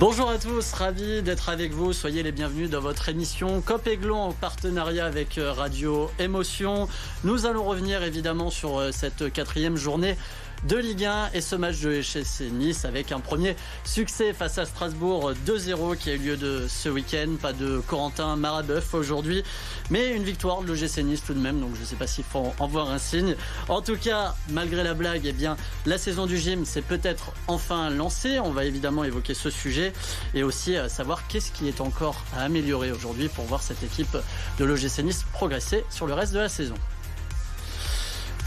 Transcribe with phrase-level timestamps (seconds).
[0.00, 1.92] Bonjour à tous, ravi d'être avec vous.
[1.92, 6.88] Soyez les bienvenus dans votre émission Cop Aiglon en partenariat avec euh, Radio Émotion.
[7.22, 10.16] Nous allons revenir évidemment sur euh, cette quatrième journée
[10.64, 14.66] de Ligue 1 et ce match de HSC Nice avec un premier succès face à
[14.66, 17.36] Strasbourg 2-0 qui a eu lieu de ce week-end.
[17.40, 19.42] Pas de Corentin Marabeuf aujourd'hui,
[19.90, 21.60] mais une victoire de l'OGC Nice tout de même.
[21.60, 23.36] Donc je ne sais pas s'il faut en voir un signe.
[23.68, 27.88] En tout cas, malgré la blague, eh bien la saison du gym s'est peut-être enfin
[27.90, 28.38] lancée.
[28.38, 29.92] On va évidemment évoquer ce sujet
[30.34, 34.16] et aussi euh, savoir qu'est-ce qui est encore à améliorer aujourd'hui pour voir cette équipe
[34.58, 36.74] de l'OGC Nice progresser sur le reste de la saison.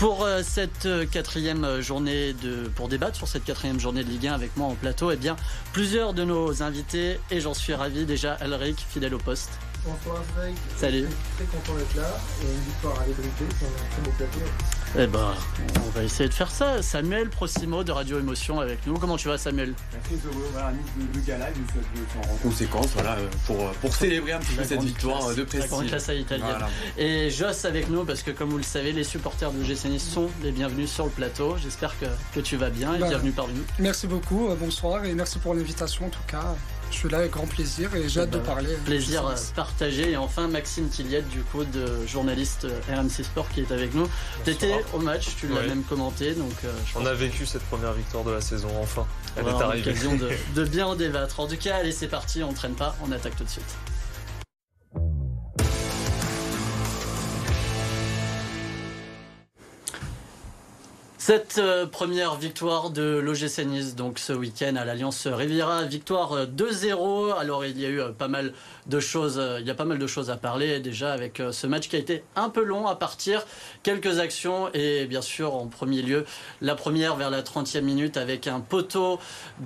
[0.04, 4.10] Pour euh, cette euh, quatrième euh, journée de, pour débattre sur cette quatrième journée de
[4.10, 5.38] Ligue 1 avec moi en plateau, eh bien,
[5.72, 9.52] plusieurs de nos invités et j'en suis ravi déjà, Alric, fidèle au poste.
[9.86, 10.56] Bonsoir Greg.
[10.76, 11.08] Salut.
[11.38, 14.40] Très content d'être là et une victoire à l'ébrilité, c'est un très beau plateau.
[14.96, 15.34] Eh ben,
[15.88, 16.84] on va essayer de faire ça.
[16.84, 18.94] Samuel Prosimo de Radio Émotion avec nous.
[19.00, 19.74] Comment tu vas, Samuel?
[20.04, 24.34] Très heureux, voilà, Nice de, de gala, nous souhaite en conséquence, voilà, pour, pour célébrer
[24.34, 25.90] un petit peu cette victoire classe, de La grande prestige.
[25.90, 26.46] classe à l'italienne.
[26.48, 26.70] Voilà.
[27.00, 30.08] Et Joss avec nous parce que comme vous le savez, les supporters de GC Nice
[30.08, 31.56] sont les bienvenus sur le plateau.
[31.58, 32.06] J'espère que,
[32.36, 33.64] que tu vas bien et Bah, bienvenue parmi nous.
[33.80, 36.56] Merci beaucoup, euh, bonsoir et merci pour l'invitation en tout cas.
[36.94, 38.78] Je suis là avec grand plaisir et j'ai hâte de Bah, parler.
[38.86, 39.52] Plaisir euh, sais.
[39.56, 40.12] partagé.
[40.12, 44.08] Et enfin, Maxime Tilliette, du coup, de journaliste euh, RMC Sport qui est avec nous.
[44.46, 45.68] T'étais au match, tu l'as Ouais.
[45.68, 49.06] même commenté, donc euh, je On a vécu cette première victoire de la saison, enfin.
[49.36, 49.86] Elle qu'on est aura arrivée.
[49.92, 51.40] l'occasion de, de bien en débattre.
[51.40, 53.76] En tout cas, allez, c'est parti, on traîne pas, on attaque tout de suite.
[61.26, 66.46] Cette euh, première victoire de l'OGC Nice, donc ce week-end à l'Alliance Riviera, victoire euh,
[66.46, 67.40] 2-0.
[67.40, 68.52] Alors il y a eu euh, pas mal
[68.88, 71.52] de choses, euh, il y a pas mal de choses à parler déjà avec euh,
[71.52, 73.46] ce match qui a été un peu long à partir,
[73.82, 76.26] quelques actions et bien sûr en premier lieu
[76.62, 79.20] la première vers la 30e minute avec un poteau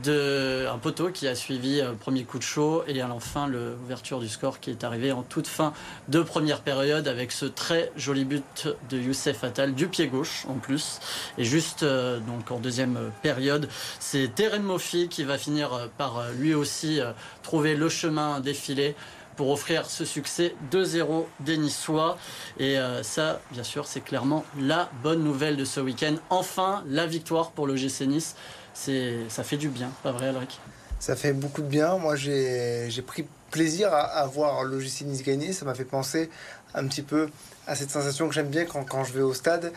[0.04, 4.28] de un poteau qui a suivi euh, premier coup de chaud et enfin l'ouverture du
[4.28, 5.74] score qui est arrivé en toute fin
[6.10, 10.56] de première période avec ce très joli but de Youssef Attal du pied gauche en
[10.56, 11.00] plus.
[11.38, 17.00] Et juste donc en deuxième période c'est Terem Mofi qui va finir par lui aussi
[17.44, 18.96] trouver le chemin défilé
[19.38, 22.18] pour offrir ce succès 2-0 des Niçois.
[22.60, 26.16] Et euh, ça, bien sûr, c'est clairement la bonne nouvelle de ce week-end.
[26.30, 28.36] Enfin, la victoire pour le GC Nice.
[28.74, 30.60] Ça fait du bien, pas vrai, Alric?
[31.00, 31.98] Ça fait beaucoup de bien.
[31.98, 35.54] Moi, j'ai pris plaisir à, voir le GC Nice gagner.
[35.54, 36.30] Ça m'a fait penser
[36.76, 37.30] un petit peu
[37.66, 39.72] à cette sensation que j'aime bien quand, quand je vais au stade.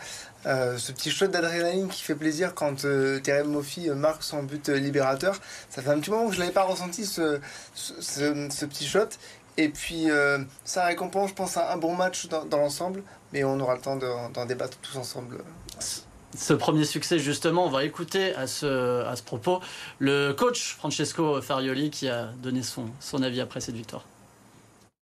[0.45, 4.69] Euh, ce petit shot d'adrénaline qui fait plaisir quand euh, Moffi euh, marque son but
[4.69, 5.35] libérateur.
[5.69, 7.39] Ça fait un petit moment que je ne l'avais pas ressenti, ce-
[7.75, 9.07] ce petit shot.
[9.57, 13.03] Et puis, euh, ça récompense, je pense, un, bon match dans, l'ensemble.
[13.33, 15.43] Mais on aura le temps de- d'en débattre tous ensemble.
[16.35, 19.59] ce premier succès, justement, on va écouter à ce, à ce propos
[19.99, 24.05] le coach Francesco Farioli qui a donné son, son avis après cette victoire.
[24.05, 25.00] un po' troppo, eh, come dire,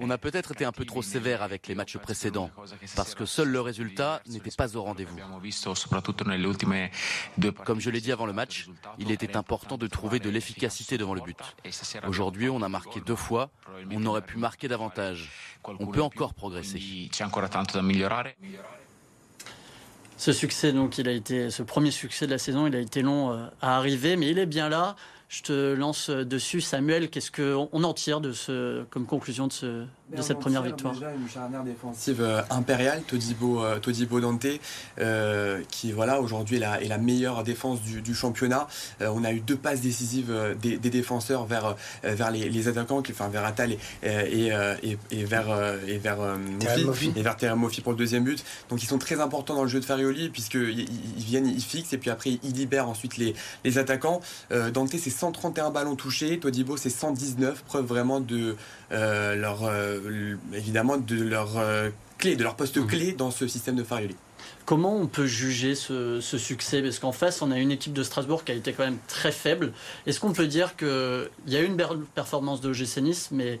[0.00, 2.50] On a peut-être été un peu trop sévère avec les matchs précédents,
[2.96, 5.18] parce que seul le résultat n'était pas au rendez-vous.
[7.64, 8.68] Comme je l'ai dit avant le match,
[8.98, 11.36] il était important de trouver de l'efficacité devant le but.
[12.06, 13.50] Aujourd'hui, on a marqué deux fois,
[13.90, 15.30] on aurait pu marquer davantage.
[15.64, 16.80] On peut encore progresser.
[20.16, 23.02] Ce succès, donc, il a été, ce premier succès de la saison, il a été
[23.02, 24.96] long euh, à arriver, mais il est bien là.
[25.28, 27.10] Je te lance euh, dessus, Samuel.
[27.10, 29.84] Qu'est-ce qu'on on en tire de ce, comme conclusion de, ce,
[30.16, 34.46] de cette première victoire Déjà une charnière défensive euh, impériale, Todibo, euh, Todibo Dante,
[34.98, 38.66] euh, qui voilà aujourd'hui est la, est la meilleure défense du, du championnat.
[39.00, 40.32] Euh, on a eu deux passes décisives
[40.62, 44.50] des, des défenseurs vers, vers les, les attaquants, qui- enfin vers Attal et, et,
[44.82, 45.48] et, et vers,
[45.86, 46.36] et vers euh,
[46.84, 47.12] Moffi.
[47.16, 47.36] et vers
[47.82, 48.42] pour le deuxième but.
[48.70, 50.80] Donc ils sont très importants dans le jeu de Farioli puisqu'ils
[51.16, 54.20] ils viennent, ils fixent et puis après ils libèrent ensuite les, les attaquants.
[54.52, 58.56] Euh, Dante c'est 131 ballons touchés, Todibo c'est 119, preuve vraiment de
[58.92, 59.97] euh, leur euh,
[60.52, 62.86] évidemment de leur euh, clé, de leur poste Mhm.
[62.86, 64.16] clé dans ce système de Farioli.
[64.64, 66.82] Comment on peut juger ce, ce succès?
[66.82, 69.32] Parce qu'en face, on a une équipe de Strasbourg qui a été quand même très
[69.32, 69.72] faible.
[70.06, 73.58] Est-ce qu'on peut dire qu'il y a eu une belle performance de OGC Nice, mais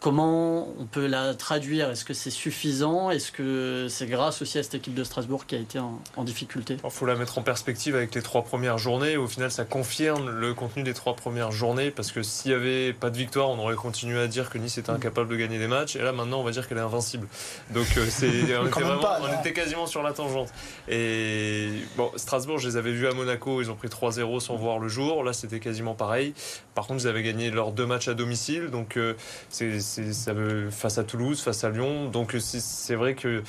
[0.00, 1.90] comment on peut la traduire?
[1.90, 3.10] Est-ce que c'est suffisant?
[3.10, 6.24] Est-ce que c'est grâce aussi à cette équipe de Strasbourg qui a été en, en
[6.24, 6.78] difficulté?
[6.82, 9.16] Il faut la mettre en perspective avec les trois premières journées.
[9.18, 12.92] Au final, ça confirme le contenu des trois premières journées parce que s'il n'y avait
[12.94, 15.68] pas de victoire, on aurait continué à dire que Nice était incapable de gagner des
[15.68, 15.96] matchs.
[15.96, 17.28] Et là, maintenant, on va dire qu'elle est invincible.
[17.74, 20.48] Donc, euh, c'est, on, était vraiment- pas, on était quasiment sur la tangente.
[20.88, 24.78] Et bon, Strasbourg, je les avais vus à Monaco, ils ont pris 3-0 sans voir
[24.78, 25.24] le jour.
[25.24, 26.32] Là, c'était quasiment pareil.
[26.74, 28.68] Par contre, ils avaient gagné leurs deux matchs à domicile.
[28.70, 29.14] Donc, euh,
[29.50, 29.78] c'est-
[30.12, 32.08] ça veut- face à Toulouse, face à Lyon.
[32.08, 33.42] Donc, c'est, c'est vrai que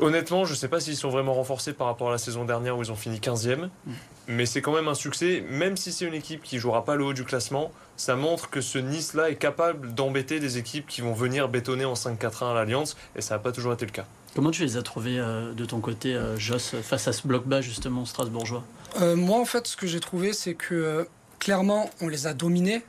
[0.00, 2.76] honnêtement, je ne sais pas s'ils sont vraiment renforcés par rapport à la saison dernière
[2.78, 3.92] où ils ont fini 15e, mm.
[4.28, 7.04] mais c'est quand même un succès, même si c'est une équipe qui jouera pas le
[7.04, 11.12] haut du classement, ça montre que ce Nice-là est capable d'embêter des équipes qui vont
[11.12, 14.06] venir bétonner en 5-4-1 à l'Alliance, et ça n'a pas toujours été le cas.
[14.34, 17.46] Comment tu les as trouvés euh, de ton côté, euh, Joss, face à ce bloc
[17.46, 18.62] bas justement strasbourgeois?
[19.00, 21.08] Euh, Moi, en fait, ce que j'ai trouvé, c'est que
[21.40, 22.82] clairement, on les a dominés.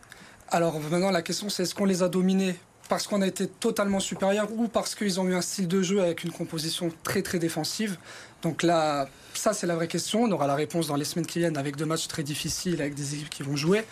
[0.54, 2.56] Alors maintenant, la question, c'est est-ce qu'on les a dominés
[2.90, 6.02] parce qu'on a été totalement supérieur ou parce qu'ils ont eu un style de jeu
[6.02, 7.98] avec une composition très très défensive?
[8.42, 10.24] Donc là, ça c'est la vraie question.
[10.24, 12.96] On aura la réponse dans les semaines qui viennent avec deux matchs très difficiles, avec
[12.96, 13.86] des équipes qui vont jouer.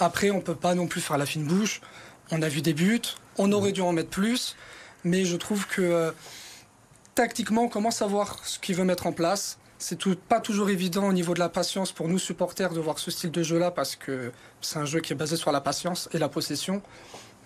[0.00, 1.80] Après, on ne peut pas non plus faire la fine bouche.
[2.32, 3.00] On a vu des buts,
[3.38, 4.56] on aurait dû en mettre plus,
[5.04, 6.10] mais je trouve que euh,
[7.14, 9.59] tactiquement, on commence à voir ce qu'il veut mettre en place.
[9.80, 12.98] C'est tout, pas toujours évident au niveau de la patience pour nous supporters de voir
[12.98, 14.30] ce style de jeu-là parce que
[14.60, 16.82] c'est un jeu qui est basé sur la patience et la possession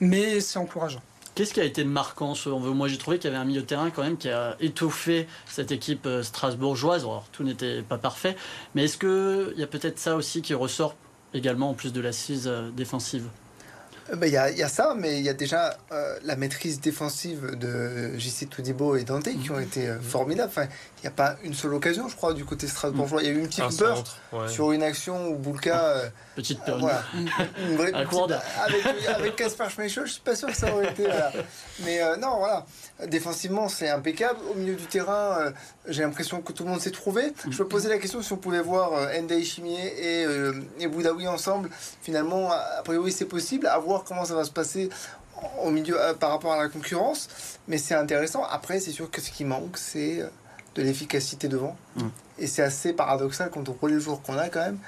[0.00, 1.02] mais c'est encourageant.
[1.34, 2.74] Qu'est-ce qui a été marquant selon vous?
[2.74, 5.26] Moi, j'ai trouvé qu'il y avait un milieu de terrain quand même qui a étoffé
[5.46, 7.02] cette équipe euh, strasbourgeoise.
[7.02, 8.36] Alors, tout n'était pas parfait,
[8.74, 10.94] mais est-ce qu'il y a peut-être ça aussi qui ressort
[11.32, 13.26] également en plus de l'assise euh, défensive?
[14.12, 15.76] Euh, bah, il y, a, ça, mais il y a déjà
[16.22, 20.50] la maîtrise défensive de JC Toudibo et Dante qui ont été formidables.
[20.50, 20.68] Enfin,
[21.04, 23.22] n'y a pas une seule occasion, je crois, du côté strasbourgeois.
[23.22, 24.04] Il y a eu une petite peur
[24.48, 26.78] sur une action où Boulka Petite peur.
[26.80, 27.02] Voilà.
[27.14, 27.92] Une vraie,
[29.14, 31.06] avec Kasper Schmeichel, je suis pas sûr que ça aurait été.
[31.84, 32.66] Mais euh, non, voilà.
[33.06, 34.40] Défensivement, c'est impeccable.
[34.50, 35.50] Au milieu du terrain, euh,
[35.86, 37.32] j'ai l'impression que tout le monde s'est trouvé.
[37.48, 40.26] Je me posais la question si on pouvait voir euh, Ndai Chimier et,
[40.80, 41.70] et Boudaoui ensemble.
[42.02, 43.66] Finalement, a priori, c'est possible.
[43.68, 44.88] À voir comment ça va se passer
[45.62, 47.28] au milieu par rapport à la concurrence.
[47.68, 48.44] Mais c'est intéressant.
[48.44, 50.24] Après, c'est sûr que ce qui manque, c'est
[50.74, 51.76] de l'efficacité devant.
[51.96, 52.08] Mm.
[52.38, 54.78] Et c'est assez paradoxal quand on voit les jours qu'on a quand même.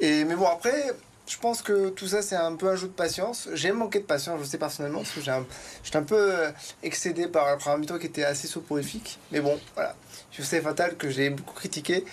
[0.00, 0.92] Et, mais bon, après,
[1.26, 3.48] je pense que tout ça, c'est un peu un jeu de patience.
[3.54, 6.50] J'ai manqué de patience, je sais personnellement, parce que j'étais un, peu euh,
[6.82, 9.18] excédé par le premier mi-temps qui était assez soporifique.
[9.32, 9.96] Mais bon, voilà.
[10.32, 12.04] Je sais fatal que j'ai beaucoup critiqué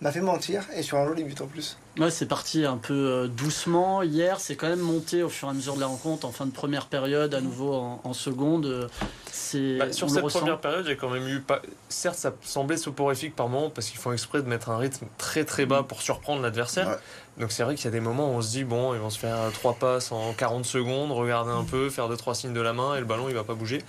[0.00, 1.76] m'a fait mentir et sur un joli but en plus.
[1.98, 4.40] Ouais, c'est parti un peu euh, doucement hier.
[4.40, 6.52] C'est quand même monté au fur et à mesure de la rencontre en fin de
[6.52, 8.88] première période, à nouveau en, seconde.
[9.30, 11.40] C'est bah, sur cette première période, j'ai quand même eu.
[11.40, 11.60] Pas...
[11.88, 15.44] Certes, ça semblait soporifique par moment parce qu'ils font exprès de mettre un rythme très
[15.44, 15.86] très bas mm.
[15.86, 16.98] pour surprendre l'adversaire.
[17.38, 19.08] Donc c'est vrai qu'il y a des moments où on se dit bon, ils vont
[19.08, 22.60] se faire trois passes en 40 secondes, regarder un peu, faire deux trois signes de
[22.60, 23.82] la main et le ballon il va pas bouger.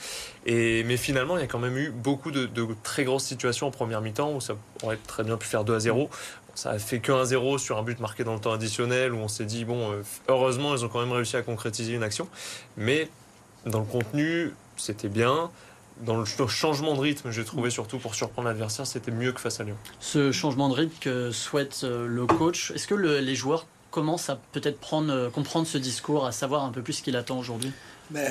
[0.45, 3.67] Et mais finalement, il y a quand même eu beaucoup de, de très grosses situations
[3.67, 6.09] en première mi-temps où ça aurait très bien pu faire 2 à 0.
[6.55, 9.27] Ça a fait que 1-0 sur un but marqué dans le temps additionnel où on
[9.27, 12.27] s'est dit, bon, euh, heureusement, ils ont quand même réussi à concrétiser une action.
[12.77, 13.09] Mais
[13.65, 15.49] dans le contenu, c'était bien.
[16.01, 19.59] Dans le changement de rythme, j'ai trouvé surtout pour surprendre l'adversaire, c'était mieux que face
[19.59, 19.75] à Lyon.
[19.99, 24.39] Ce changement de rythme que souhaite euh, le coach, est-ce que les joueurs commencent à
[24.51, 27.71] peut-être prendre, euh, comprendre ce discours, à savoir un peu plus ce qu'il attend aujourd'hui?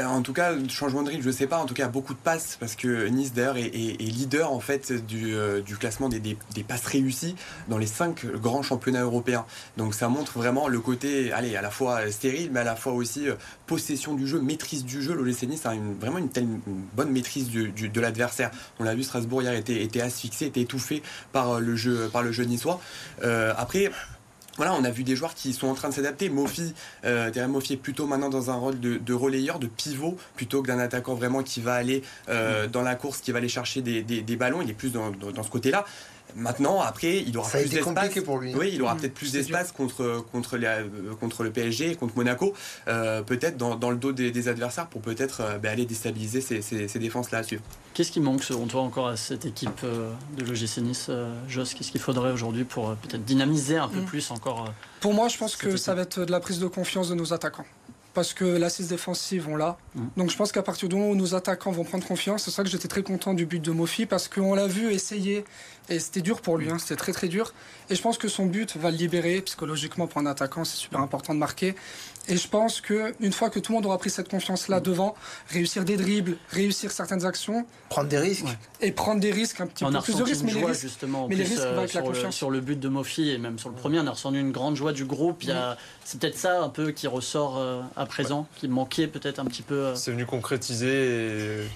[0.06, 1.58] En tout cas, changement de rythme, je ne sais pas.
[1.58, 5.34] En tout cas, beaucoup de passes parce que Nice d'ailleurs est, leader en fait du,
[5.34, 6.36] euh, classement des,
[6.66, 7.34] passes réussies
[7.68, 9.44] dans les cinq grands championnats européens.
[9.76, 12.92] Donc ça montre vraiment le côté, allez, à la fois stérile, mais à la fois
[12.92, 13.34] aussi euh,
[13.66, 15.14] possession du jeu, maîtrise du jeu.
[15.14, 16.48] L'OGC Nice a une, vraiment une telle
[16.94, 18.50] bonne maîtrise de l'adversaire.
[18.78, 21.02] On l'a vu, Strasbourg hier était, était asphyxié, était étouffé
[21.32, 22.80] par euh, le jeu, par le jeu niçois.
[23.56, 23.90] après
[24.60, 26.28] voilà, on a vu des joueurs qui sont en train de s'adapter.
[26.28, 26.74] Mofi,
[27.06, 31.14] euh, est plutôt maintenant dans un rôle de, relayeur, de pivot, plutôt que d'un attaquant
[31.14, 34.60] vraiment qui va aller euh, dans la course, qui va aller chercher des, ballons.
[34.60, 35.86] Il est plus dans ce côté-là.
[36.36, 38.20] Maintenant, après, il aura plus d'espace.
[38.24, 38.54] pour lui.
[38.54, 38.98] Oui, il aura mm.
[38.98, 42.54] peut-être plus d'espace contre, contre, euh, contre le PSG, contre Monaco,
[42.88, 47.38] euh, peut-être dans, le dos des, adversaires pour peut-être ben, aller déstabiliser ces, ces, défenses-là
[47.38, 47.62] à suivre.
[47.94, 51.10] Qu'est-ce qui manque selon toi encore à cette équipe de l'OGC Nice,
[51.48, 51.74] Joss?
[51.74, 54.06] Qu'est-ce qu'il faudrait aujourd'hui pour peut-être dynamiser un peu mm.
[54.06, 57.08] plus encore Pour moi, je pense que ça va être de la prise de confiance
[57.08, 57.66] de nos attaquants
[58.14, 59.78] parce que l'assise défensive, on l'a.
[59.94, 60.06] Mm.
[60.16, 62.62] Donc je pense qu'à partir du moment où nos attaquants vont prendre confiance, c'est ça
[62.62, 65.44] que j'étais très content du but de Mofi, parce qu'on l'a vu essayer,
[65.88, 67.52] et c'était dur pour lui, hein, c'était très très dur.
[67.88, 71.00] Et je pense que son but va le libérer, psychologiquement pour un attaquant, c'est super
[71.00, 71.74] important de marquer.
[72.28, 75.16] Et je pense qu'une fois que tout le monde aura pris cette confiance-là devant,
[75.48, 77.66] réussir des dribbles, réussir certaines actions.
[77.88, 78.46] Prendre des risques.
[78.80, 81.34] Et prendre des risques, un petit peu plus de risques, mais les risques, justement, mais
[81.34, 82.26] les risques euh, avec la confiance.
[82.26, 84.52] Le, sur le but de Mofi et même sur le premier, on a ressenti une
[84.52, 85.42] grande joie du groupe.
[86.04, 89.62] C'est peut-être ça un peu qui ressort euh, à présent, qui manquait peut-être un petit
[89.62, 89.79] peu.
[89.80, 89.94] Euh.
[89.94, 91.66] C'est venu concrétiser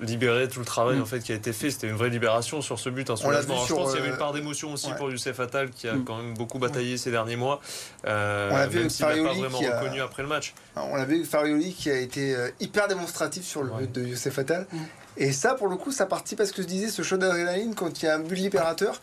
[0.00, 1.02] libérer tout le travail mm.
[1.02, 1.70] en fait qui a été fait.
[1.70, 3.10] C'était une vraie libération sur ce but.
[3.10, 3.64] Un soulagement.
[3.66, 5.94] Je pense qu'il y avait une euh, part d'émotion aussi pour Youssef Attal qui a
[5.94, 6.04] mm.
[6.04, 7.60] quand même beaucoup bataillé ces derniers mois.
[8.06, 10.54] Euh, on l'a vu même s'il pas vraiment reconnu après le match.
[10.76, 14.66] On l'a vu Farioli qui a été hyper démonstratif sur le but de Youssef Attal.
[14.72, 14.78] Mm.
[15.16, 18.02] Et ça, pour le coup, ça participe parce que je disais, ce show d'adrénaline, quand
[18.02, 19.00] il y a un but libérateur,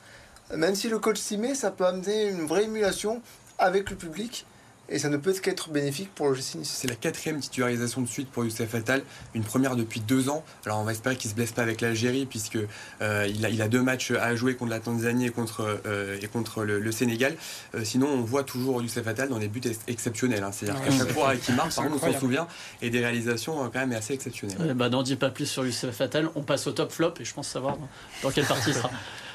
[0.56, 3.22] même si le coach s'y met, ça peut amener une vraie émulation
[3.60, 4.46] avec le public.
[4.90, 8.30] Et ça ne peut qu'être bénéfique pour le GC C'est la quatrième titularisation de suite
[8.30, 9.04] pour Youssef Attal,
[9.34, 10.44] une première depuis deux ans.
[10.66, 12.58] Alors on va espérer qu'il ne se blesse pas avec l'Algérie puisque
[13.02, 16.18] euh, il, a, il, a, deux matchs à jouer contre la Tanzanie et contre, euh,
[16.22, 17.36] et contre le, Sénégal.
[17.76, 20.44] Euh, sinon on voit toujours Youssef Attal dans des buts exceptionnels.
[20.44, 20.52] Hein.
[20.52, 22.48] C'est-à-dire qu'à chaque fois qu'il marque, par contre on s'en souvient,
[22.82, 24.74] et des réalisations quand même assez exceptionnelles.
[24.74, 27.34] bah, N'en dis pas plus sur Youssef Attal, on passe au top flop et je
[27.34, 27.78] pense savoir
[28.24, 28.90] dans quelle partie il sera.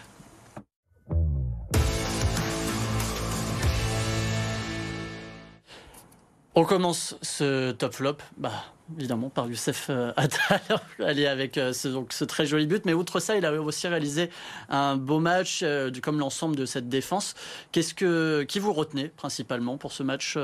[6.55, 8.53] On commence ce top flop, bah,
[8.99, 10.61] évidemment par Youssef euh, Attal,
[10.99, 12.85] allez avec euh, ce, très joli but.
[12.85, 14.29] Mais outre ça, il a aussi réalisé
[14.69, 17.35] un beau match, euh, comme l'ensemble de cette défense.
[17.73, 20.39] Qu'est-ce que, qui vous retenez principalement pour ce match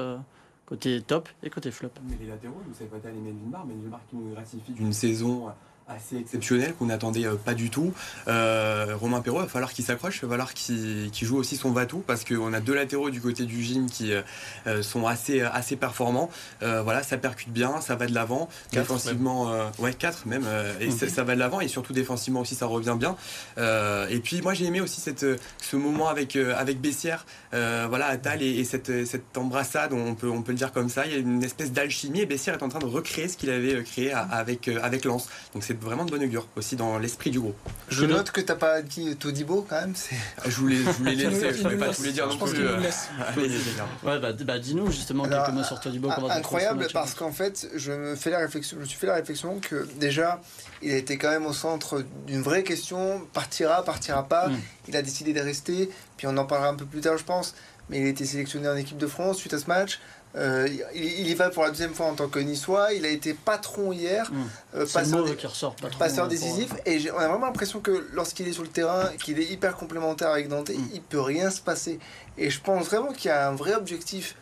[0.65, 1.91] côté top et côté flop?
[2.09, 5.53] Mais Les latéraux, Youssef Attal et Melvin Bar, Melvin Bar qui nous gratifie d'une saison
[5.88, 7.92] assez exceptionnel qu'on n'attendait euh, pas du tout.
[8.28, 11.73] Euh, Romain Perrault, il va falloir qu'il s'accroche, il va falloir qu'il joue aussi son
[11.73, 15.76] Vatou parce qu'on a deux latéraux du côté du gym qui euh, sont assez, assez
[15.76, 16.30] performants.
[16.61, 18.49] voilà, ça percute bien, ça va de l'avant.
[18.73, 20.45] Défensivement, ouais, 4 même,
[20.80, 23.16] et ça, va de l'avant et surtout défensivement aussi ça revient bien.
[23.57, 25.25] et puis moi j'ai aimé aussi cette,
[25.61, 30.52] ce moment avec, avec Bessière, voilà, Attal et, cette, cette embrassade, on peut, on peut
[30.52, 31.07] le dire comme ça.
[31.07, 33.50] Il y a une espèce d'alchimie et Bessière est en train de recréer ce qu'il
[33.50, 35.28] avait créé avec, avec Lens.
[35.54, 37.56] Donc c'est vraiment de bonne augure aussi dans l'esprit du groupe.
[37.88, 39.94] Je note que tu n'as pas dit Todibo quand même.
[40.47, 42.61] Je voulais, je voulais laisser, je ne pas tous les dire non plus.
[42.61, 42.78] Euh,
[44.04, 46.11] ouais, bah, bah dis-nous justement quelques mots sur Todibo.
[46.11, 49.58] incroyable parce qu'en fait, je me fais la réflexion, je me suis fait la réflexion
[49.61, 50.40] que déjà,
[50.82, 54.49] il a été quand même au centre d'une vraie question partira, partira pas.
[54.49, 54.61] Mm.
[54.88, 55.90] Il a décidé de rester.
[56.16, 57.54] Puis on en parlera un peu plus tard, je pense.
[57.90, 59.99] Mais il a été sélectionné en équipe de France suite à ce match.
[60.38, 62.92] Euh, il, y va pour la deuxième fois en tant que niçois.
[62.92, 64.37] Il a été patron hier, mmh.
[64.76, 66.73] euh, passeur, qui ressort, passeur décisif.
[66.87, 70.30] Et on a vraiment l'impression que lorsqu'il est sur le terrain, qu'il est hyper complémentaire
[70.30, 70.90] avec Dante, mmh.
[70.95, 71.99] il peut rien se passer.
[72.37, 74.37] Et je pense vraiment qu'il y a un vrai objectif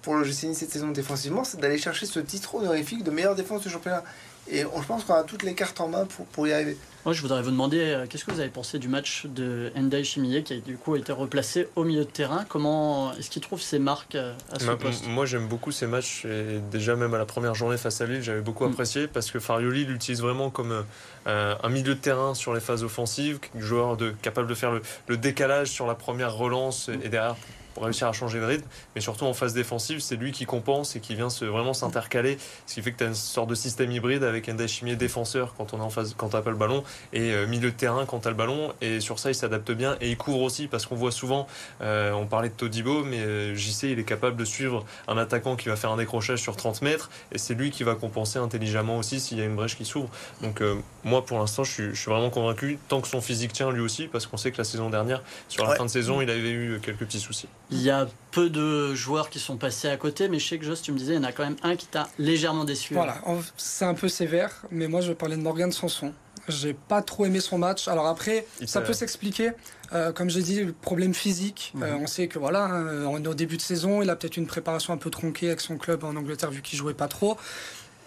[0.00, 3.62] pour le GC cette saison défensivement, c'est d'aller chercher ce titre honorifique de meilleure défense
[3.62, 4.02] du championnat.
[4.48, 6.76] Et je pense qu'on a toutes les cartes en main pour, pour y arriver.
[7.04, 10.04] Moi, je voudrais vous demander, euh, qu'est-ce que vous avez pensé du match de Ndai
[10.04, 12.44] Chimie qui a du coup été replacé au milieu de terrain?
[12.48, 15.08] Comment est-ce qu'il trouve ses marques euh, à ce poste?
[15.08, 18.22] Moi, j'aime beaucoup ces matchs et déjà même à la première journée face à Lille,
[18.22, 18.70] j'avais beaucoup mm.
[18.70, 20.84] apprécié parce que Farioli l'utilise vraiment comme
[21.26, 24.80] euh, un milieu de terrain sur les phases offensives, joueur de, capable de faire le,
[25.08, 27.34] le décalage sur la première relance et derrière
[27.74, 28.66] pour réussir à changer de rythme.
[28.94, 32.38] Mais surtout en phase défensive, c'est lui qui compense et qui vient se, vraiment s'intercaler.
[32.66, 35.54] Ce qui fait que tu as une sorte de système hybride avec un Chimier défenseur
[35.56, 38.06] quand on est en phase, quand t'as pas le ballon et euh, milieu de terrain
[38.06, 38.72] quand tu as le ballon.
[38.80, 41.46] Et sur ça, il s'adapte bien et il court aussi parce qu'on voit souvent,
[41.80, 45.56] euh, on parlait de Todibo, mais euh, JC, il est capable de suivre un attaquant
[45.56, 48.98] qui va faire un décrochage sur 30 mètres et c'est lui qui va compenser intelligemment
[48.98, 50.08] aussi s'il y a une brèche qui s'ouvre.
[50.42, 50.62] Donc
[51.04, 53.80] moi, pour l'instant, je suis, je suis, vraiment convaincu, tant que son physique tient lui
[53.80, 56.50] aussi, parce qu'on sait que la saison dernière, sur la fin de saison, il avait
[56.50, 57.48] eu quelques petits soucis.
[57.72, 60.64] Il y a peu de joueurs qui sont passés à côté, mais je sais que
[60.64, 62.94] Joss, tu me disais, il y en a quand même un qui t'a légèrement déçu.
[62.94, 63.16] Voilà,
[63.56, 66.12] c'est un peu sévère, mais moi je parlais de Morgan Sanson.
[66.48, 67.86] J'ai pas trop aimé son match.
[67.86, 69.52] Alors après, ça peut s'expliquer.
[69.92, 71.72] Euh, comme j'ai dit, le problème physique.
[71.80, 72.02] Euh, mhm.
[72.02, 74.96] on sait que voilà, hein, au début de saison, il a peut-être une préparation un
[74.96, 77.36] peu tronquée avec son club en Angleterre vu qu'il jouait pas trop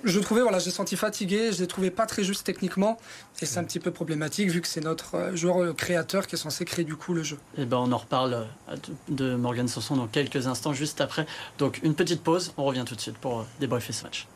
[0.05, 2.97] je trouvais, voilà, j'ai senti fatigué, je l'ai trouvé pas très juste techniquement,
[3.41, 6.35] et c'est un petit peu problématique vu que c'est notre euh, joueur euh, créateur qui
[6.35, 7.37] est censé créer du coup le jeu.
[7.57, 8.75] Et eh ben on en reparle euh,
[9.09, 11.25] de Morgan Sanson dans quelques instants, juste après.
[11.57, 14.27] Donc une petite pause, on revient tout de suite pour débriefer ce match.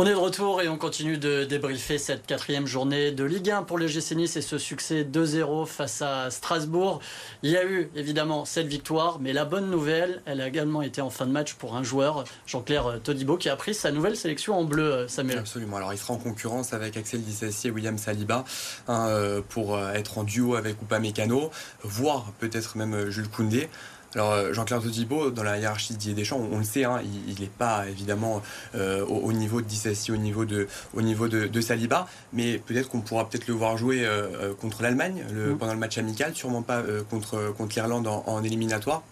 [0.00, 3.64] On est de retour et on continue de débriefer cette quatrième journée de Ligue 1
[3.64, 7.00] pour le GC et ce succès 2-0 face à Strasbourg.
[7.42, 11.00] Il y a eu évidemment cette victoire, mais la bonne nouvelle, elle a également été
[11.00, 14.56] en fin de match pour un joueur, Jean-Claire Todibo, qui a pris sa nouvelle sélection
[14.56, 15.38] en bleu, euh, Samuel.
[15.38, 15.78] Absolument.
[15.78, 18.44] Alors il sera en concurrence avec Axel Dissassi et William Saliba
[18.86, 21.50] hein, euh, pour euh, être en duo avec Mécano,
[21.82, 23.68] voire peut-être même Jules Koundé.
[24.14, 27.40] Alors euh, Jean-Claude Todibo, dans la hiérarchie de Didier Deschamps, on, le sait, hein, il
[27.40, 28.42] n'est pas évidemment
[28.74, 33.00] euh, au, niveau de Dissassi, au niveau de, au niveau de, Saliba, mais peut-être qu'on
[33.00, 35.58] pourra peut-être le voir jouer euh, contre l'Allemagne mm.
[35.58, 39.02] pendant le match amical, sûrement pas contre, contre l'Irlande en éliminatoire.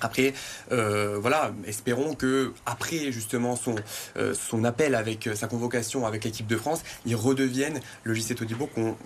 [0.00, 0.32] Après,
[0.70, 3.74] euh, voilà, espérons que après justement son
[4.16, 8.36] euh, son appel avec euh, sa convocation avec l'équipe de France, il redevienne le JC
[8.36, 8.96] Todibo qu'on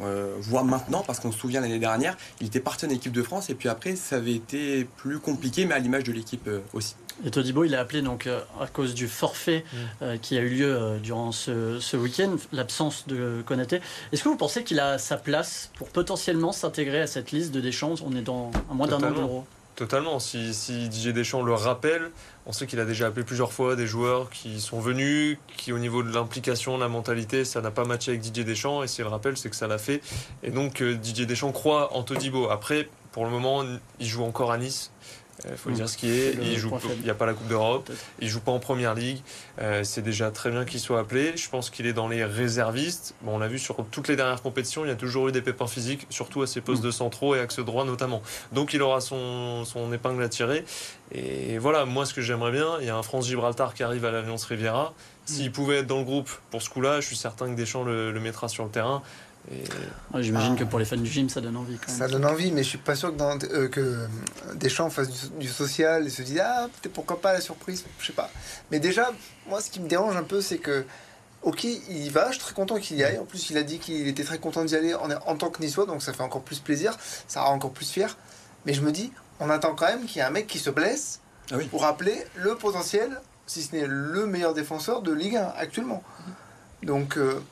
[0.40, 3.50] voit maintenant parce qu'on se souvient l'année dernière, il était parti en équipe de France
[3.50, 6.96] et puis après ça avait été plus compliqué, mais à l'image de l'équipe aussi.
[7.24, 10.18] Et Todibo, il a appelé donc à cause du forfait mm.
[10.20, 13.80] qui a eu lieu durant ce, ce week-end, l'absence de Konaté.
[14.12, 17.60] Est-ce que vous pensez qu'il a sa place pour potentiellement s'intégrer à cette liste de
[17.60, 17.94] Deschamps?
[18.04, 19.46] On est dans à moins d'un an d'euros.
[19.74, 20.18] Totalement.
[20.18, 22.10] Si, Didier Deschamps le rappelle,
[22.46, 25.78] on sait qu'il a déjà appelé plusieurs fois des joueurs qui sont venus, qui au
[25.78, 28.82] niveau de l'implication, la mentalité, ça n'a pas matché avec Didier Deschamps.
[28.82, 30.02] Et s'il le rappelle, c'est que ça l'a fait.
[30.42, 32.50] Et donc euh, Didier Deschamps croit en Todibo.
[32.50, 33.64] Après, pour le moment,
[33.98, 34.90] il joue encore à Nice.
[35.50, 36.34] Il faut dire ce qui est.
[36.34, 37.90] Il n'y a pas la Coupe d'Europe.
[38.20, 39.18] Il joue pas en Première Ligue.
[39.60, 41.36] Euh, c'est déjà très bien qu'il soit appelé.
[41.36, 43.14] Je pense qu'il est dans les réservistes.
[43.22, 45.42] Bon, on l'a vu sur toutes les dernières compétitions, il y a toujours eu des
[45.42, 46.86] pépins physiques, surtout à ses postes mm.
[46.86, 48.22] de centraux et axe droit notamment.
[48.52, 50.64] Donc il aura son, son épingle à tirer.
[51.12, 54.04] Et voilà, moi ce que j'aimerais bien, il y a un France Gibraltar qui arrive
[54.04, 54.94] à l'Alliance Riviera.
[55.24, 55.52] S'il mm.
[55.52, 58.48] pouvait être dans le groupe pour ce coup-là, je suis certain que Deschamps le mettra
[58.48, 59.02] sur le terrain.
[60.18, 61.78] J'imagine que pour les fans du gym, ça donne envie.
[61.86, 64.06] Ça donne envie, mais je suis pas sûr que, dans, euh, que
[64.54, 68.12] Deschamps fasse du, social et se dise Ah, peut-être pourquoi pas la surprise, je sais
[68.12, 68.30] pas.
[68.70, 69.10] Mais déjà,
[69.48, 70.84] moi, ce qui me dérange un peu, c'est que,
[71.42, 73.18] ok, il y va, je suis très content qu'il y aille.
[73.18, 75.60] En plus, il a dit qu'il était très content d'y aller en, en tant que
[75.60, 76.96] niçois, donc ça fait encore plus plaisir,
[77.26, 78.16] ça rend encore plus fier.
[78.64, 80.70] Mais je me dis, on attend quand même qu'il y ait un mec qui se
[80.70, 81.20] blesse
[81.50, 86.02] ah pour rappeler le potentiel, si ce n'est le meilleur défenseur de Ligue 1 actuellement.
[86.84, 87.42] Donc, euh,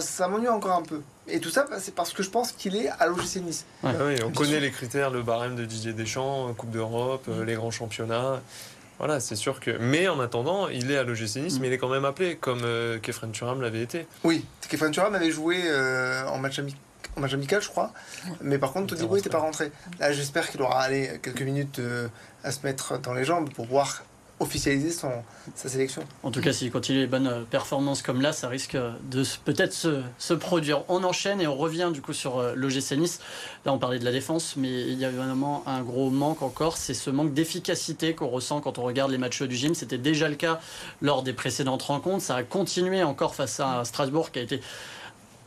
[0.00, 1.00] ça m'ennuie encore un peu.
[1.28, 3.64] Et tout ça, bah, c'est parce que je pense qu'il est à l'OGC Nice.
[3.82, 7.54] Ah oui, on connaît les critères, le barème de Didier Deschamps, Coupe d'Europe, euh, les
[7.54, 8.40] grands championnats.
[8.98, 9.76] Voilà, c'est sûr que.
[9.78, 11.58] Mais en attendant, il est à l'OGC Nice, mm.
[11.60, 14.06] mais il est quand même appelé, comme euh, Kefren Turam l'avait été.
[14.24, 16.60] Oui, Kefren Turam avait joué euh, en, match
[17.16, 17.92] en match amical, je crois.
[18.40, 19.72] Mais par contre, Todibo n'était pas rentré.
[19.98, 21.80] Là, j'espère qu'il aura allé quelques minutes
[22.44, 24.02] à se mettre dans les jambes pour voir
[24.38, 25.10] officialiser son,
[25.54, 26.02] sa sélection.
[26.22, 28.76] En tout cas, s'il continue les bonnes performances comme là, ça risque
[29.10, 30.82] de peut-être se, se, produire.
[30.88, 33.20] On enchaîne et on revient du coup sur euh, l'OGC Nice.
[33.64, 36.76] Là, on parlait de la défense, mais il y a vraiment un gros manque encore.
[36.76, 39.74] C'est ce manque d'efficacité qu'on ressent quand on regarde les matchs du gym.
[39.74, 40.60] C'était déjà le cas
[41.00, 42.24] lors des précédentes rencontres.
[42.24, 44.60] Ça a continué encore face à Strasbourg qui a été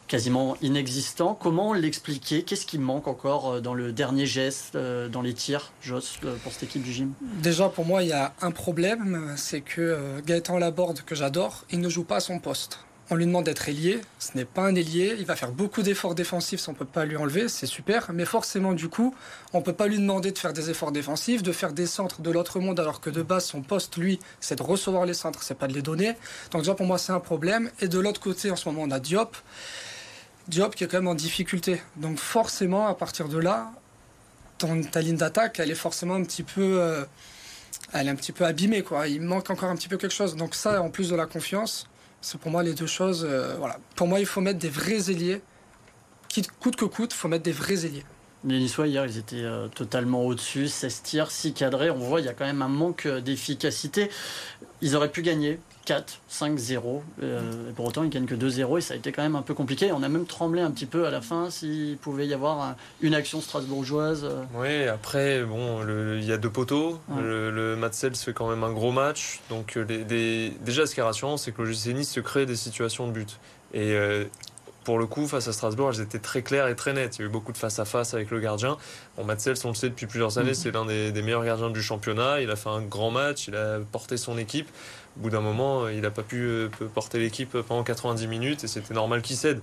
[0.09, 1.37] quasiment inexistant.
[1.39, 2.43] Comment l'expliquer?
[2.43, 6.35] Qu'est-ce qui manque encore euh, dans le dernier geste, euh, dans les tirs, Joss, euh,
[6.43, 7.13] pour cette équipe du gym?
[7.21, 11.79] Déjà, pour moi, il y a un problème, c'est que Gaëtan Laborde, que j'adore, il
[11.79, 12.79] ne joue pas à son poste.
[13.11, 16.13] On lui demande d'être ailier, ce n'est pas un ailier, il va faire beaucoup d'efforts
[16.13, 19.15] défensifs, on ne peut pas lui enlever, c'est super, mais forcément du coup,
[19.51, 22.21] on ne peut pas lui demander de faire des efforts défensifs, de faire des centres
[22.21, 25.41] de l'autre monde, alors que de base son poste, lui, c'est de recevoir les centres,
[25.41, 26.13] c'est pas de les donner.
[26.51, 27.71] Donc déjà pour moi c'est un problème.
[27.79, 29.35] Et de l'autre côté, en ce moment, on a Diop.
[30.49, 31.81] Diop qui est quand même en difficulté.
[31.95, 33.71] Donc forcément, à partir de là,
[34.57, 37.05] ton, ta ligne d'attaque, elle est forcément un petit peu, euh,
[37.93, 39.07] elle est un petit peu abîmée, quoi.
[39.07, 40.35] Il manque encore un petit peu quelque chose.
[40.35, 41.87] Donc ça, en plus de la confiance,
[42.21, 43.25] c'est pour moi les deux choses.
[43.29, 43.77] Euh, voilà.
[43.95, 45.41] Pour moi, il faut mettre des vrais ailiers.
[46.29, 48.05] Quitte, coûte que coûte, il faut mettre des vrais ailiers.
[48.43, 50.67] Les Niçois, hier, ils étaient euh, totalement au-dessus.
[50.67, 51.91] 16 tirs, 6 cadrés.
[51.91, 54.09] On voit, il y a quand même un manque d'efficacité.
[54.81, 55.59] Ils auraient pu gagner.
[55.89, 57.03] 4, 5, 0.
[57.75, 59.91] pour autant, ils gagnent que 2-0 et ça a été quand même un peu compliqué.
[59.91, 63.15] On a même tremblé un petit peu à la fin s'il pouvait y avoir une
[63.15, 64.23] action strasbourgeoise.
[64.23, 64.43] Euh.
[64.53, 65.81] Oui, après, bon,
[66.15, 66.99] il y a deux poteaux.
[67.19, 69.39] Le, le Matsels fait quand même un gros match.
[69.49, 72.45] Donc, euh, les, déjà, ce qui est rassurant, c'est que le GC Nice se crée
[72.45, 73.39] des situations de but.
[73.73, 74.25] Et euh,
[74.83, 77.17] pour le coup, face à Strasbourg, elles étaient très claires et très nettes.
[77.17, 78.77] Il y a eu beaucoup de face-à-face avec le gardien.
[79.17, 80.55] Bon, Matsels, on le sait depuis plusieurs années, mhm.
[80.55, 82.41] c'est l'un des, des, meilleurs gardiens du championnat.
[82.41, 84.69] Il a fait un grand match, il a porté son équipe
[85.19, 88.67] au bout d'un moment, il n'a pas pu euh, porter l'équipe pendant 90 minutes et
[88.67, 89.59] c'était normal qu'il cède.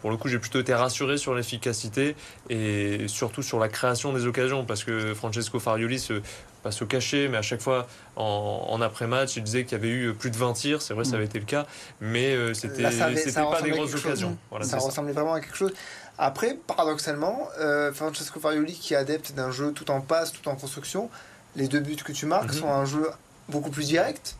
[0.00, 2.14] Pour le coup, j'ai plutôt été rassuré sur l'efficacité
[2.48, 6.22] et surtout sur la création des occasions parce que Francesco Farioli se
[6.62, 10.14] pas se cacher, mais à chaque fois en, après-match, il disait qu'il y avait eu
[10.14, 10.82] plus de 20 tirs.
[10.82, 11.66] C'est vrai, ça avait été le cas,
[12.00, 14.36] mais euh, c'était pas des grosses occasions.
[14.62, 15.72] ça ressemblait vraiment à quelque chose.
[16.18, 20.54] Après, paradoxalement, euh, Francesco Farioli, qui est adepte d'un jeu tout en passe, tout en
[20.54, 21.08] construction,
[21.56, 22.60] les deux buts que tu marques mhm.
[22.60, 23.08] sont un jeu
[23.48, 24.36] beaucoup plus direct,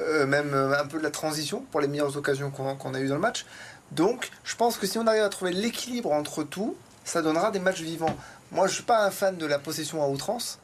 [0.00, 3.08] euh, même euh, un peu de la transition pour les meilleures occasions qu'on a eues
[3.08, 3.46] dans le match.
[3.92, 7.58] Donc, je pense que si on arrive à trouver l'équilibre entre tout, ça donnera des
[7.58, 8.16] matchs vivants.
[8.52, 10.58] Moi, je suis pas un fan de la possession à outrance.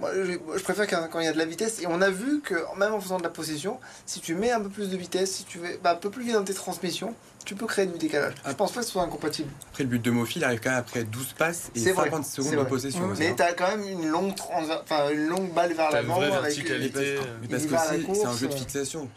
[0.00, 1.80] Moi, je, préfère quand, il y a de la vitesse.
[1.80, 4.60] Et on a vu que, même en faisant de la possession, si tu mets un
[4.60, 7.14] peu plus de vitesse, si tu veux bah, un peu plus vite dans tes transmissions,
[7.44, 8.34] tu peux créer du décalage.
[8.46, 9.50] Je pense pas que ce soit incompatible.
[9.70, 12.56] Après, le but de Mofi, il arrive quand même après 12 passes et 50 secondes
[12.56, 13.06] de possession.
[13.18, 14.34] mais tu as quand même une longue,
[15.12, 16.20] une longue balle vers l'avant.
[16.20, 17.18] Avec verticalité.
[17.50, 17.74] Parce que
[18.14, 19.08] c'est un jeu de fixation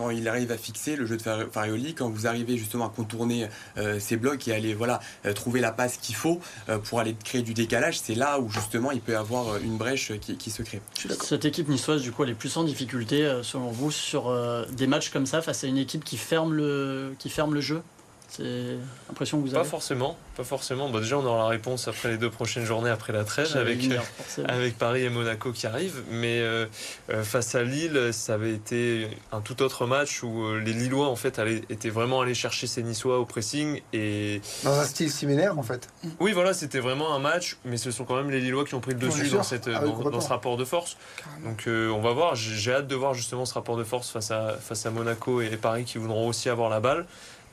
[0.00, 3.48] quand il arrive à fixer le jeu de Farioli, quand vous arrivez justement à contourner
[3.76, 7.14] euh, ses blocs et aller voilà, euh, trouver la passe qu'il faut euh, pour aller
[7.22, 10.62] créer du décalage, c'est là où justement il peut y avoir une brèche qui, se
[10.62, 10.80] crée.
[11.22, 14.34] Cette équipe niçoise, du coup, elle est plus en difficulté selon vous sur
[14.72, 17.82] des matchs comme ça face à une équipe qui ferme le, qui ferme le jeu?
[18.30, 18.76] C'est
[19.08, 20.88] l'impression que vous Pas avez forcément, pas forcément.
[20.88, 23.72] Bah, déjà, on aura la réponse après les deux prochaines journées après la trêve J'allais
[23.72, 24.48] avec, venir, forcément.
[24.48, 26.02] avec Paris et Monaco qui arrivent.
[26.10, 26.66] Mais euh,
[27.10, 31.08] euh, face à Lille, ça avait été un tout autre match où euh, les Lillois
[31.08, 35.10] en fait allaient- étaient vraiment allés chercher ces Niçois au pressing et Dans un style
[35.10, 35.88] similaire, en fait.
[36.20, 38.80] oui voilà c'était vraiment un match mais ce sont quand même les Lillois qui ont
[38.80, 40.10] pris le dessus dans, cette, Ah oui, dans- complètement.
[40.18, 40.96] dans ce rapport de force.
[41.16, 41.50] Carrément.
[41.50, 44.10] Donc euh, on va voir, j'ai j'ai hâte de voir justement ce rapport de force
[44.10, 47.06] face à, face à Monaco et Paris qui voudront aussi avoir la balle.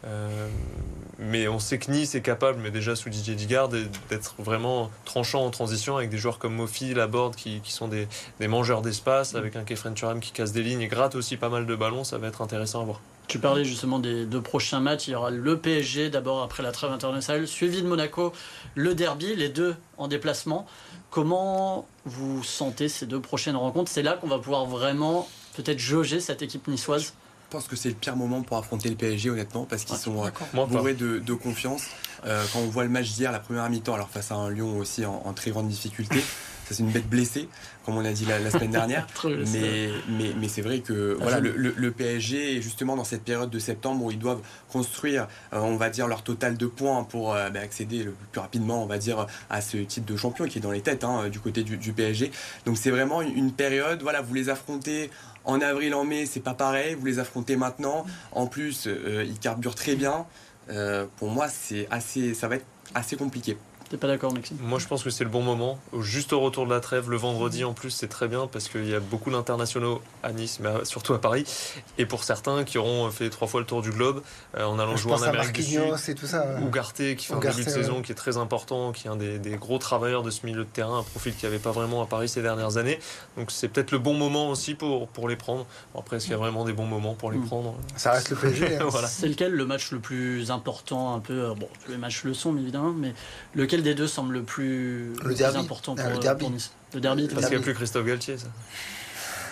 [0.06, 0.48] Euh,
[1.20, 5.46] mais on sait que Nice est capable, mais déjà sous Didier Digard, d'être vraiment tranchant
[5.46, 8.08] en transition avec des joueurs comme Mofi, Laborde qui, qui sont des,
[8.40, 11.50] des mangeurs d'espace, avec un Kefren Turam qui casse des lignes et gratte aussi pas
[11.50, 13.02] mal de ballons, ça va être intéressant à voir.
[13.28, 15.08] Tu parlais justement des deux prochains matchs.
[15.08, 18.32] Il y aura le PSG d'abord après la trêve internationale, suivi de Monaco,
[18.76, 20.66] le derby, les deux en déplacement.
[21.10, 23.92] Comment vous sentez ces deux prochaines rencontres?
[23.92, 27.14] C'est là qu'on va pouvoir vraiment peut-être jauger cette équipe niçoise?
[27.50, 30.26] Je pense que c'est le pire moment pour affronter le PSG, honnêtement, parce qu'ils sont
[30.26, 30.30] euh,
[30.68, 31.84] bourrés de, de confiance.
[32.26, 34.78] Euh, quand on voit le match d'hier, la première mi-temps, alors face à un Lyon
[34.78, 36.22] aussi en, en très grande difficulté,
[36.74, 37.48] c'est une bête blessée,
[37.86, 39.08] comme on a dit la, la semaine dernière.
[39.54, 43.04] Mais, mais, mais c'est vrai que Ah, voilà, le, le- le PSG est justement dans
[43.04, 46.66] cette période de septembre où ils doivent construire, euh, on va dire, leur total de
[46.66, 50.18] points pour euh, bah, accéder le plus rapidement, on va dire, à ce titre de
[50.18, 52.32] champion qui est dans les têtes hein, du côté du, du PSG.
[52.66, 55.10] Donc c'est vraiment une, une période, voilà, vous les affrontez
[55.46, 58.06] en avril, en mai, c'est pas pareil, vous les affrontez maintenant.
[58.34, 60.26] En plus, euh, ils carburent très bien.
[60.70, 63.56] Euh, pour moi, c'est assez, ça va être assez compliqué.
[63.90, 65.80] T'es pas d'accord, Maxime Moi, je pense que c'est le bon moment.
[66.02, 68.88] Juste au retour de la trêve, le vendredi en plus, c'est très bien parce qu'il
[68.90, 71.46] y a beaucoup d'internationaux à Nice, mais surtout à Paris.
[71.98, 74.22] Et pour certains qui auront fait trois fois le tour du globe
[74.58, 75.80] euh, en allant Je jouer en Amérique du Sud.
[75.80, 76.46] Marquinhos et tout ça.
[76.46, 76.68] ouais.
[76.68, 77.82] Ugarte qui fait un Ugarte, début de ouais.
[77.84, 80.66] saison qui est très important, qui est un des, des gros travailleurs de ce milieu
[80.66, 83.00] de terrain, un profil qu'il n'y avait pas vraiment à Paris ces dernières années.
[83.38, 85.66] Donc c'est peut-être le bon moment aussi pour, pour les prendre.
[85.94, 87.46] Bon, après, est-ce qu'il y a vraiment des bons moments pour les Mm.
[87.46, 88.78] prendre Ça reste le PSG.
[88.78, 88.86] hein.
[88.90, 89.08] Voilà.
[89.08, 92.34] C'est lequel le match le plus important un peu euh, Bon, tous les matchs le
[92.34, 93.14] sont évidemment, mais
[93.56, 95.58] lequel des deux semble le plus, plus derby.
[95.60, 96.40] important Ah, pour, le euh, derby.
[96.42, 97.72] pour Nice Le derby, Le toi Parce qu'il n'y a derby.
[97.72, 98.48] plus Christophe Galtier, ça.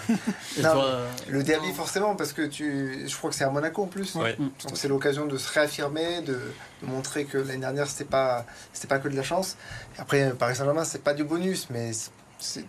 [0.57, 3.07] Et Non, toi, Le derby, forcément, parce que tu...
[3.07, 4.13] je crois que c'est à Monaco en plus.
[4.15, 4.35] Ouais.
[4.37, 4.43] Mm.
[4.67, 8.87] Donc c'est l'occasion de se réaffirmer, de, de montrer que l'année dernière, c'était pas, c'était
[8.87, 9.57] pas que de la chance.
[9.97, 12.11] Et après, Paris Saint-Germain, c'est pas du bonus, mais c'est-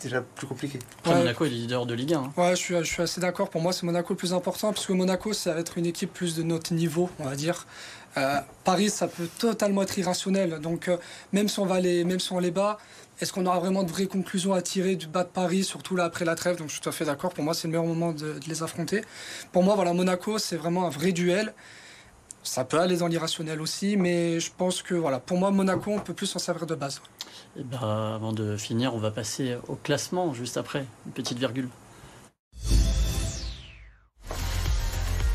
[0.02, 0.78] déjà plus compliqué.
[1.00, 1.18] après, Ouais.
[1.18, 2.20] Monaco est leader de Ligue 1.
[2.20, 2.32] hein.
[2.38, 3.50] Ouais, je suis, je suis assez d'accord.
[3.50, 6.36] Pour moi, c'est Monaco le plus important, puisque Monaco, ça va être une équipe plus
[6.36, 7.66] de notre niveau, on va dire.
[8.16, 10.58] Euh, Paris, ça peut totalement être irrationnel.
[10.60, 10.96] Donc, euh,
[11.32, 12.78] même si on va les, même si on bat,
[13.20, 16.04] est-ce qu'on aura vraiment de vraies conclusions à tirer du bas de Paris, surtout là
[16.04, 16.56] après la trêve?
[16.56, 17.32] Donc, je suis tout à fait d'accord.
[17.32, 19.02] Pour moi, c'est le meilleur moment de, les affronter.
[19.52, 21.54] Pour moi, voilà, Monaco, c'est vraiment un vrai duel.
[22.42, 25.98] Ça peut aller dans l'irrationnel aussi, mais je pense que voilà, pour moi, Monaco, on
[25.98, 27.02] peut plus s'en servir de base.
[27.58, 31.68] Et ben, avant de finir, on va passer au classement juste après, une petite virgule.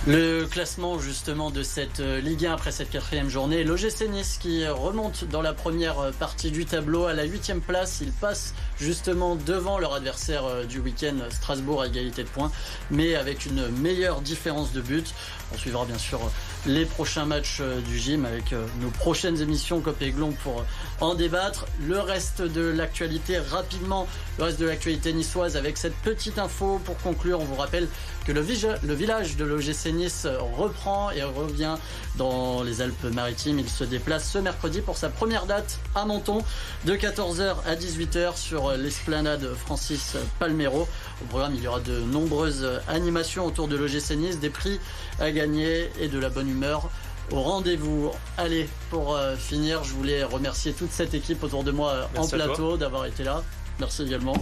[0.07, 4.67] Le classement justement de cette euh, Ligue 1 après cette quatrième journée, l'OGC Nice qui
[4.67, 7.99] remonte dans la première euh, partie du tableau à la huitième place.
[8.01, 12.51] Ils passent justement devant leur adversaire euh, du week-end, Strasbourg à égalité de points,
[12.89, 15.13] mais avec une meilleure différence de but.
[15.53, 16.19] On suivra bien sûr
[16.65, 20.63] les prochains matchs du gym avec nos prochaines émissions Cop et Glon pour
[21.01, 21.65] en débattre.
[21.85, 26.97] Le reste de l'actualité rapidement, le reste de l'actualité niçoise avec cette petite info pour
[26.99, 27.41] conclure.
[27.41, 27.89] On vous rappelle
[28.25, 31.75] que le, village de l'OGC Nice reprend et revient
[32.17, 33.60] dans les Alpes-Maritimes.
[33.60, 36.43] Il se déplace ce mercredi pour sa première date à Menton
[36.86, 40.88] de 14h à 18h sur l'esplanade Francis Palmero.
[41.21, 44.79] Au programme, il y aura de nombreuses animations autour de l'OGC Nice, des prix
[45.19, 46.89] à gagner et de la bonne humeur
[47.31, 48.12] au rendez-vous.
[48.38, 52.27] Allez, pour euh, finir, je voulais remercier toute cette équipe autour de moi euh, en
[52.27, 53.43] plateau d'avoir été là.
[53.79, 54.34] Merci également.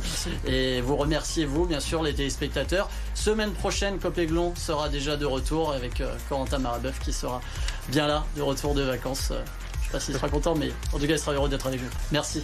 [0.45, 2.89] Et vous remerciez vous, bien sûr, les téléspectateurs.
[3.13, 7.39] Semaine prochaine, Copéglon sera déjà de retour avec euh, Corentin Marabeuf qui sera
[7.87, 9.29] bien là, de retour de vacances.
[9.31, 9.41] Euh,
[9.81, 11.81] Je sais pas s'il sera content, mais en tout cas, il sera heureux d'être avec
[11.81, 11.89] nous.
[12.11, 12.43] Merci.